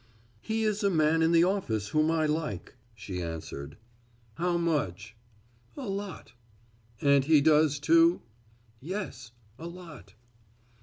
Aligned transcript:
"He 0.41 0.63
is 0.63 0.81
a 0.83 0.89
man 0.89 1.21
in 1.21 1.31
the 1.31 1.43
office 1.43 1.89
whom 1.89 2.09
I 2.09 2.25
like," 2.25 2.73
she 2.95 3.21
answered. 3.21 3.77
"How 4.33 4.57
much?" 4.57 5.15
"A 5.77 5.87
lot." 5.87 6.33
"And 7.01 7.23
he 7.25 7.39
does, 7.39 7.77
too?" 7.79 8.23
"Yes, 8.79 9.29
a 9.59 9.67
lot." 9.67 10.15